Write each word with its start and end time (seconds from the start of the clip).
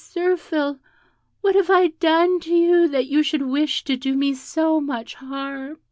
Zirphil, 0.03 0.79
what 1.41 1.53
have 1.53 1.69
I 1.69 1.89
done 1.89 2.39
to 2.39 2.55
you 2.55 2.87
that 2.87 3.05
you 3.05 3.21
should 3.21 3.43
wish 3.43 3.83
to 3.83 3.95
do 3.95 4.17
me 4.17 4.33
so 4.33 4.81
much 4.81 5.13
harm?" 5.13 5.77